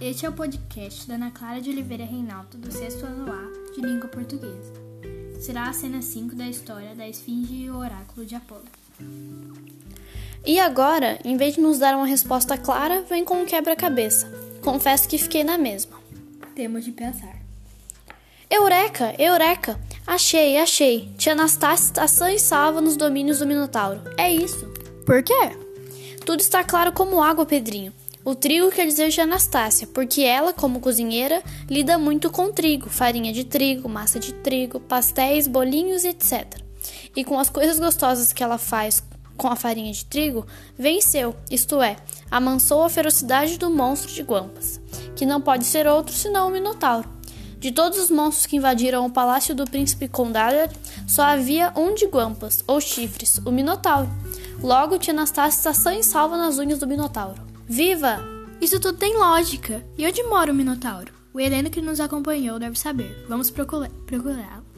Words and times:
Este 0.00 0.24
é 0.24 0.30
o 0.30 0.32
podcast 0.32 1.06
da 1.06 1.16
Ana 1.16 1.30
Clara 1.30 1.60
de 1.60 1.68
Oliveira 1.68 2.06
Reinaldo, 2.06 2.56
do 2.56 2.72
sexto 2.72 3.04
ano 3.04 3.30
A 3.30 3.74
de 3.74 3.82
língua 3.82 4.08
portuguesa. 4.08 4.72
Será 5.38 5.68
a 5.68 5.74
cena 5.74 6.00
5 6.00 6.34
da 6.34 6.48
história 6.48 6.94
da 6.94 7.06
Esfinge 7.06 7.64
e 7.64 7.70
o 7.70 7.76
Oráculo 7.76 8.24
de 8.24 8.34
Apolo. 8.34 8.64
E 10.46 10.58
agora, 10.58 11.18
em 11.22 11.36
vez 11.36 11.56
de 11.56 11.60
nos 11.60 11.78
dar 11.78 11.94
uma 11.94 12.06
resposta 12.06 12.56
clara, 12.56 13.02
vem 13.02 13.26
com 13.26 13.42
um 13.42 13.44
quebra-cabeça. 13.44 14.32
Confesso 14.62 15.06
que 15.06 15.18
fiquei 15.18 15.44
na 15.44 15.58
mesma. 15.58 15.98
Temos 16.54 16.86
de 16.86 16.92
pensar. 16.92 17.36
Eureka! 18.50 19.14
Eureka! 19.18 19.78
Achei, 20.06 20.56
achei! 20.56 21.12
Tia 21.18 21.32
Anastácia 21.32 21.84
está 21.84 22.08
sã 22.08 22.32
e 22.32 22.38
salva 22.38 22.80
nos 22.80 22.96
domínios 22.96 23.40
do 23.40 23.46
Minotauro. 23.46 24.00
É 24.16 24.32
isso. 24.32 24.66
Por 25.04 25.22
quê? 25.22 25.58
Tudo 26.24 26.40
está 26.40 26.64
claro 26.64 26.90
como 26.90 27.22
água, 27.22 27.44
Pedrinho. 27.44 27.92
O 28.22 28.34
trigo 28.34 28.70
quer 28.70 28.86
dizer 28.86 29.08
de 29.08 29.20
Anastácia, 29.20 29.86
porque 29.86 30.20
ela, 30.20 30.52
como 30.52 30.78
cozinheira, 30.78 31.42
lida 31.70 31.96
muito 31.96 32.30
com 32.30 32.52
trigo, 32.52 32.90
farinha 32.90 33.32
de 33.32 33.44
trigo, 33.44 33.88
massa 33.88 34.20
de 34.20 34.34
trigo, 34.34 34.78
pastéis, 34.78 35.46
bolinhos, 35.46 36.04
etc. 36.04 36.60
E 37.16 37.24
com 37.24 37.38
as 37.38 37.48
coisas 37.48 37.80
gostosas 37.80 38.30
que 38.32 38.42
ela 38.42 38.58
faz 38.58 39.02
com 39.38 39.48
a 39.48 39.56
farinha 39.56 39.90
de 39.90 40.04
trigo, 40.04 40.46
venceu, 40.78 41.34
isto 41.50 41.80
é, 41.80 41.96
amansou 42.30 42.84
a 42.84 42.90
ferocidade 42.90 43.58
do 43.58 43.70
monstro 43.70 44.12
de 44.12 44.22
Guampas, 44.22 44.78
que 45.16 45.24
não 45.24 45.40
pode 45.40 45.64
ser 45.64 45.86
outro 45.86 46.14
senão 46.14 46.48
o 46.48 46.50
Minotauro. 46.50 47.08
De 47.58 47.72
todos 47.72 47.98
os 47.98 48.10
monstros 48.10 48.44
que 48.44 48.56
invadiram 48.56 49.06
o 49.06 49.10
palácio 49.10 49.54
do 49.54 49.64
príncipe 49.64 50.08
Condalha, 50.08 50.70
só 51.08 51.22
havia 51.22 51.72
um 51.74 51.94
de 51.94 52.04
Guampas, 52.04 52.62
ou 52.66 52.82
chifres, 52.82 53.38
o 53.46 53.50
Minotauro. 53.50 54.10
Logo, 54.62 54.98
tia 54.98 55.14
Anastácia 55.14 55.58
está 55.58 55.72
sã 55.72 55.94
e 55.94 56.02
salva 56.02 56.36
nas 56.36 56.58
unhas 56.58 56.78
do 56.78 56.86
Minotauro. 56.86 57.49
Viva! 57.70 58.18
Isso 58.60 58.80
tudo 58.80 58.98
tem 58.98 59.16
lógica. 59.16 59.86
E 59.96 60.04
onde 60.04 60.24
mora 60.24 60.50
o 60.50 60.54
Minotauro? 60.54 61.12
O 61.32 61.38
Heleno 61.38 61.70
que 61.70 61.80
nos 61.80 62.00
acompanhou 62.00 62.58
deve 62.58 62.76
saber. 62.76 63.24
Vamos 63.28 63.48
procurá-lo. 63.48 64.69